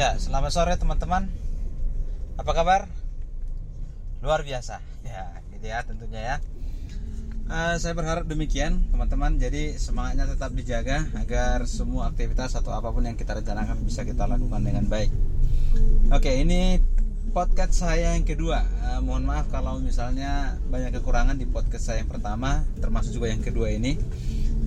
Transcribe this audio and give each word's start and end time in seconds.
Ya, 0.00 0.16
selamat 0.16 0.56
sore 0.56 0.72
teman-teman. 0.80 1.28
Apa 2.40 2.56
kabar? 2.56 2.88
Luar 4.24 4.40
biasa. 4.40 4.80
Ya, 5.04 5.28
gitu 5.52 5.68
ya 5.68 5.84
tentunya 5.84 6.20
ya. 6.24 6.36
Uh, 7.44 7.76
saya 7.76 7.92
berharap 7.92 8.24
demikian 8.24 8.80
teman-teman. 8.88 9.36
Jadi 9.36 9.76
semangatnya 9.76 10.24
tetap 10.24 10.56
dijaga 10.56 11.04
agar 11.20 11.68
semua 11.68 12.08
aktivitas 12.08 12.56
atau 12.56 12.72
apa 12.72 12.88
pun 12.88 13.04
yang 13.04 13.12
kita 13.12 13.44
rencanakan 13.44 13.84
bisa 13.84 14.08
kita 14.08 14.24
lakukan 14.24 14.64
dengan 14.64 14.88
baik. 14.88 15.12
Oke, 16.16 16.32
ini 16.32 16.80
podcast 17.36 17.84
saya 17.84 18.16
yang 18.16 18.24
kedua. 18.24 18.64
Uh, 18.80 19.04
mohon 19.04 19.28
maaf 19.28 19.52
kalau 19.52 19.84
misalnya 19.84 20.56
banyak 20.72 20.96
kekurangan 20.96 21.36
di 21.36 21.44
podcast 21.44 21.92
saya 21.92 22.00
yang 22.00 22.08
pertama, 22.08 22.64
termasuk 22.80 23.20
juga 23.20 23.36
yang 23.36 23.44
kedua 23.44 23.68
ini. 23.68 24.00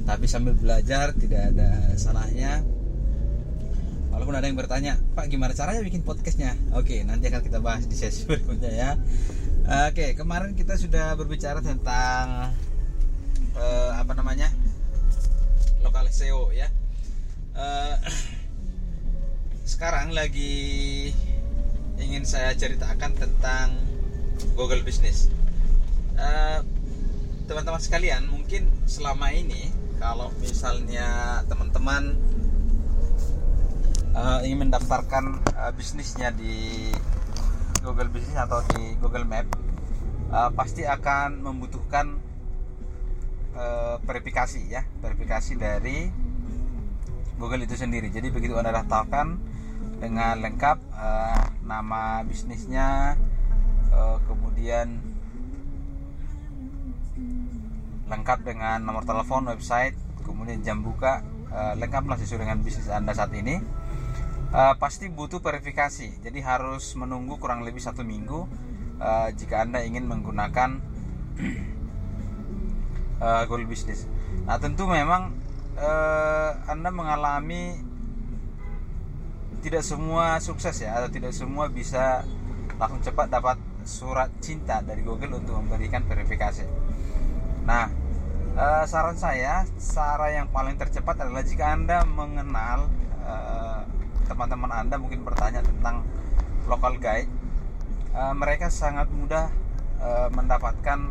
Tapi 0.06 0.30
sambil 0.30 0.54
belajar 0.54 1.10
tidak 1.18 1.58
ada 1.58 1.98
salahnya 1.98 2.83
Walaupun 4.14 4.38
ada 4.38 4.46
yang 4.46 4.54
bertanya, 4.62 4.94
Pak 5.18 5.26
gimana 5.26 5.58
caranya 5.58 5.82
bikin 5.82 6.06
podcastnya? 6.06 6.54
Oke, 6.78 7.02
nanti 7.02 7.34
akan 7.34 7.42
kita 7.42 7.58
bahas 7.58 7.90
di 7.90 7.98
sesi 7.98 8.24
berikutnya 8.30 8.70
ya. 8.70 8.92
Oke, 9.90 10.14
kemarin 10.14 10.54
kita 10.54 10.78
sudah 10.78 11.18
berbicara 11.18 11.66
tentang 11.66 12.54
uh, 13.58 13.92
apa 13.98 14.14
namanya 14.14 14.54
lokal 15.82 16.06
SEO 16.14 16.54
ya. 16.54 16.70
Uh, 17.58 17.98
sekarang 19.74 20.14
lagi 20.14 21.10
ingin 21.98 22.22
saya 22.30 22.54
ceritakan 22.54 23.18
tentang 23.18 23.74
Google 24.54 24.86
Business. 24.86 25.34
Uh, 26.14 26.62
teman-teman 27.50 27.82
sekalian, 27.82 28.30
mungkin 28.30 28.70
selama 28.86 29.34
ini 29.34 29.74
kalau 29.98 30.30
misalnya 30.38 31.42
teman-teman 31.50 32.14
uh, 34.14 34.40
ingin 34.46 34.70
mendaftarkan 34.70 35.42
uh, 35.58 35.72
bisnisnya 35.74 36.30
di 36.34 36.90
Google 37.84 38.10
Business 38.10 38.40
atau 38.40 38.64
di 38.74 38.96
Google 39.02 39.28
Map 39.28 39.50
uh, 40.32 40.50
pasti 40.56 40.88
akan 40.88 41.44
membutuhkan 41.44 42.18
uh, 43.58 44.00
verifikasi 44.06 44.62
ya 44.70 44.86
verifikasi 45.02 45.54
dari 45.60 46.08
Google 47.38 47.66
itu 47.66 47.76
sendiri. 47.76 48.14
Jadi 48.14 48.30
begitu 48.30 48.56
anda 48.56 48.72
daftarkan 48.72 49.36
dengan 50.00 50.40
lengkap 50.40 50.78
uh, 50.94 51.44
nama 51.66 52.22
bisnisnya 52.24 53.18
uh, 53.92 54.18
kemudian 54.30 55.02
lengkap 58.04 58.46
dengan 58.46 58.84
nomor 58.84 59.08
telepon 59.08 59.48
website 59.48 59.96
kemudian 60.28 60.60
jam 60.62 60.84
buka 60.84 61.24
uh, 61.50 61.74
lengkaplah 61.80 62.20
sesuai 62.20 62.46
dengan 62.46 62.60
bisnis 62.62 62.92
anda 62.92 63.16
saat 63.16 63.32
ini 63.32 63.64
uh, 64.54 64.74
pasti 64.78 65.10
butuh 65.10 65.42
verifikasi. 65.42 66.22
Jadi 66.22 66.40
harus 66.46 66.94
menunggu 66.94 67.42
kurang 67.42 67.66
lebih 67.66 67.82
satu 67.82 68.06
minggu 68.06 68.46
uh, 69.02 69.28
jika 69.34 69.66
anda 69.66 69.82
ingin 69.82 70.06
menggunakan 70.06 70.80
uh, 73.26 73.44
Google 73.50 73.68
Business. 73.68 74.06
Nah 74.46 74.62
tentu 74.62 74.86
memang 74.86 75.34
uh, 75.76 76.52
anda 76.70 76.94
mengalami 76.94 77.82
tidak 79.66 79.82
semua 79.82 80.38
sukses 80.44 80.76
ya 80.84 81.00
atau 81.00 81.10
tidak 81.10 81.32
semua 81.32 81.72
bisa 81.72 82.28
langsung 82.76 83.00
cepat 83.00 83.32
dapat 83.32 83.58
surat 83.88 84.28
cinta 84.44 84.84
dari 84.84 85.04
Google 85.04 85.40
untuk 85.40 85.56
memberikan 85.56 86.04
verifikasi. 86.04 86.68
Nah, 87.64 87.88
saran 88.84 89.16
saya, 89.16 89.64
cara 89.80 90.36
yang 90.36 90.52
paling 90.52 90.76
tercepat 90.76 91.16
adalah 91.24 91.48
jika 91.48 91.80
anda 91.80 92.04
mengenal 92.04 92.92
teman-teman 94.28 94.72
anda 94.72 94.96
mungkin 95.00 95.24
bertanya 95.28 95.62
tentang 95.64 96.08
local 96.68 96.96
guide. 97.00 97.30
Uh, 98.14 98.34
mereka 98.38 98.70
sangat 98.70 99.10
mudah 99.10 99.50
uh, 99.98 100.30
mendapatkan 100.30 101.10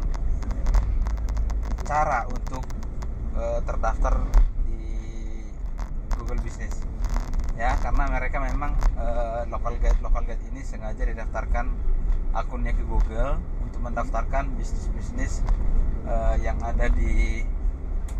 cara 1.82 2.24
untuk 2.30 2.62
uh, 3.34 3.58
terdaftar 3.66 4.22
di 4.64 4.80
Google 6.14 6.40
Business. 6.40 6.80
Ya 7.58 7.76
karena 7.82 8.08
mereka 8.08 8.40
memang 8.40 8.72
uh, 8.96 9.44
local 9.50 9.76
guide 9.76 10.00
local 10.00 10.24
guide 10.24 10.40
ini 10.54 10.64
sengaja 10.64 11.04
didaftarkan 11.04 11.68
akunnya 12.32 12.72
ke 12.72 12.80
Google 12.88 13.36
untuk 13.60 13.80
mendaftarkan 13.84 14.56
bisnis-bisnis 14.56 15.44
uh, 16.08 16.38
yang 16.40 16.56
ada 16.64 16.88
di 16.88 17.44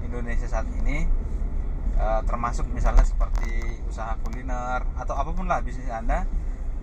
Indonesia 0.05 0.45
saat 0.45 0.69
ini 0.85 1.09
uh, 1.99 2.21
termasuk 2.25 2.69
misalnya 2.71 3.05
seperti 3.05 3.81
usaha 3.89 4.17
kuliner 4.25 4.85
atau 4.97 5.15
apa 5.17 5.31
pun 5.33 5.49
lah 5.49 5.61
bisnis 5.61 5.89
anda 5.93 6.25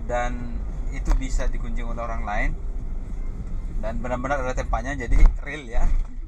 dan 0.06 0.58
itu 0.90 1.14
bisa 1.18 1.46
dikunjungi 1.50 1.86
oleh 1.86 2.04
orang 2.04 2.24
lain. 2.26 2.52
Dan 3.80 4.04
benar-benar 4.04 4.44
ada 4.44 4.52
tempatnya 4.52 5.08
jadi 5.08 5.24
real 5.46 5.64
ya 5.70 5.86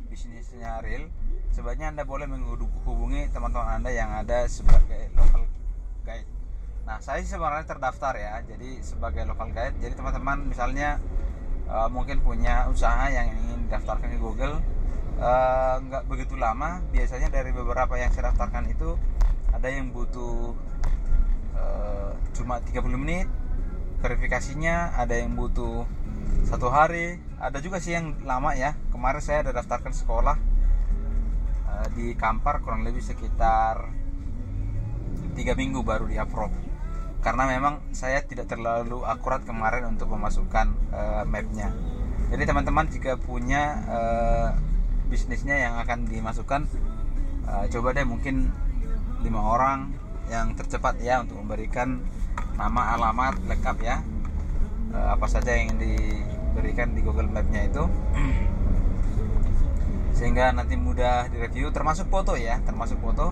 bisnisnya 0.08 0.80
real. 0.80 1.12
Sebaiknya 1.52 1.92
anda 1.92 2.08
boleh 2.08 2.30
menghubungi 2.32 3.28
teman-teman 3.36 3.82
anda 3.82 3.92
yang 3.92 4.08
ada 4.08 4.48
sebagai 4.48 5.12
local 5.18 5.44
guide. 6.08 6.30
Nah 6.88 7.04
saya 7.04 7.20
sebenarnya 7.28 7.68
terdaftar 7.68 8.16
ya 8.16 8.40
jadi 8.48 8.80
sebagai 8.80 9.28
local 9.28 9.52
guide. 9.52 9.76
Jadi 9.84 9.94
teman-teman 10.00 10.48
misalnya 10.48 11.02
uh, 11.68 11.92
mungkin 11.92 12.24
punya 12.24 12.72
usaha 12.72 13.12
yang 13.12 13.36
ingin 13.36 13.68
daftarkan 13.68 14.16
ke 14.16 14.20
Google 14.20 14.64
Eh, 14.64 14.81
nggak 15.18 16.04
uh, 16.04 16.08
begitu 16.08 16.38
lama. 16.38 16.80
Biasanya 16.94 17.28
dari 17.34 17.52
beberapa 17.52 17.98
yang 18.00 18.12
saya 18.14 18.32
daftarkan 18.32 18.70
itu 18.72 18.96
ada 19.52 19.68
yang 19.68 19.92
butuh 19.92 20.56
uh, 21.58 22.12
cuma 22.32 22.64
30 22.64 22.88
menit 22.96 23.28
verifikasinya 24.02 24.98
ada 24.98 25.14
yang 25.14 25.38
butuh 25.38 25.86
satu 26.50 26.74
hari. 26.74 27.22
Ada 27.38 27.62
juga 27.62 27.78
sih 27.78 27.94
yang 27.94 28.22
lama 28.26 28.58
ya. 28.58 28.74
Kemarin 28.90 29.22
saya 29.22 29.46
ada 29.46 29.54
daftarkan 29.54 29.94
sekolah 29.94 30.38
uh, 31.70 31.88
di 31.94 32.18
Kampar 32.18 32.66
kurang 32.66 32.82
lebih 32.82 33.06
sekitar 33.06 33.94
tiga 35.38 35.54
minggu 35.54 35.86
baru 35.86 36.10
di 36.10 36.18
approve. 36.18 36.54
Karena 37.22 37.46
memang 37.46 37.94
saya 37.94 38.26
tidak 38.26 38.50
terlalu 38.50 39.06
akurat 39.06 39.46
kemarin 39.46 39.86
untuk 39.94 40.10
memasukkan 40.10 40.68
uh, 40.90 41.24
mapnya. 41.30 41.70
Jadi 42.34 42.44
teman-teman 42.50 42.90
jika 42.90 43.22
punya 43.22 43.64
uh, 43.86 44.50
bisnisnya 45.22 45.54
yang 45.54 45.78
akan 45.78 46.10
dimasukkan 46.10 46.66
uh, 47.46 47.70
coba 47.70 47.94
deh 47.94 48.02
mungkin 48.02 48.50
lima 49.22 49.38
orang 49.38 49.94
yang 50.34 50.58
tercepat 50.58 50.98
ya 50.98 51.22
untuk 51.22 51.38
memberikan 51.38 52.02
nama 52.58 52.98
alamat 52.98 53.38
lengkap 53.46 53.78
ya. 53.86 54.02
Uh, 54.90 55.14
apa 55.14 55.30
saja 55.30 55.54
yang 55.54 55.78
diberikan 55.78 56.98
di 56.98 57.06
Google 57.06 57.30
Mapnya 57.30 57.70
itu. 57.70 57.86
Sehingga 60.18 60.50
nanti 60.58 60.74
mudah 60.74 61.30
direview 61.30 61.70
termasuk 61.70 62.10
foto 62.10 62.34
ya 62.34 62.58
termasuk 62.66 62.98
foto. 62.98 63.30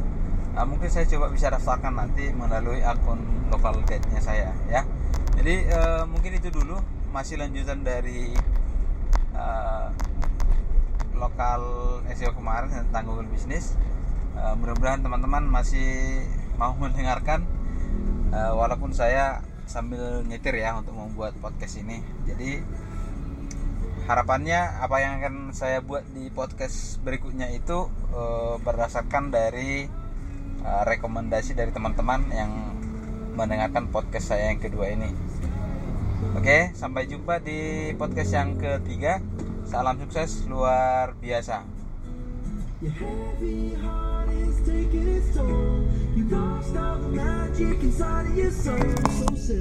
Uh, 0.54 0.66
mungkin 0.70 0.94
saya 0.94 1.10
coba 1.10 1.34
bisa 1.34 1.50
daftarkan 1.50 1.98
nanti 1.98 2.30
melalui 2.30 2.86
akun 2.86 3.50
local 3.50 3.82
guide-nya 3.90 4.22
saya 4.22 4.54
ya. 4.70 4.86
Jadi 5.42 5.74
uh, 5.74 6.06
mungkin 6.06 6.38
itu 6.38 6.54
dulu 6.54 6.78
masih 7.10 7.42
lanjutan 7.42 7.82
dari 7.82 8.30
uh, 9.34 9.90
lokal 11.20 11.62
SEO 12.16 12.32
kemarin 12.32 12.72
tentang 12.72 13.04
Google 13.06 13.28
Business. 13.28 13.76
Uh, 14.40 14.56
mudah-mudahan 14.56 15.04
teman-teman 15.04 15.44
masih 15.46 16.24
mau 16.56 16.72
mendengarkan 16.82 17.44
uh, 18.32 18.56
walaupun 18.56 18.96
saya 18.96 19.44
sambil 19.70 20.26
nyetir 20.26 20.58
ya 20.58 20.74
untuk 20.80 20.96
membuat 20.98 21.38
podcast 21.38 21.78
ini. 21.78 22.02
Jadi 22.26 22.64
harapannya 24.10 24.82
apa 24.82 24.98
yang 24.98 25.22
akan 25.22 25.36
saya 25.54 25.86
buat 25.86 26.02
di 26.10 26.34
podcast 26.34 26.98
berikutnya 27.06 27.54
itu 27.54 27.86
uh, 28.16 28.58
berdasarkan 28.58 29.30
dari 29.30 29.86
uh, 30.66 30.84
rekomendasi 30.88 31.54
dari 31.54 31.70
teman-teman 31.70 32.26
yang 32.34 32.52
mendengarkan 33.38 33.94
podcast 33.94 34.34
saya 34.34 34.50
yang 34.50 34.60
kedua 34.60 34.90
ini. 34.90 35.14
Oke, 36.36 36.76
sampai 36.76 37.08
jumpa 37.08 37.40
di 37.40 37.92
podcast 37.96 38.32
yang 38.36 38.60
ketiga. 38.60 39.24
Salam 39.70 40.02
sukses 40.02 40.50
luar 40.50 41.14
biasa. 41.22 41.62
Your 42.82 42.90
heavy 42.90 43.78
heart 43.78 44.26
is 44.34 44.58
taking 44.66 45.06
its 45.14 45.30
toll. 45.38 45.86
You 46.18 46.26
lost 46.26 46.74
all 46.74 46.98
the 46.98 47.14
magic 47.14 47.78
inside 47.78 48.26
of 48.26 48.34
your 48.34 48.50
soul. 48.50 48.82
So 49.38 49.54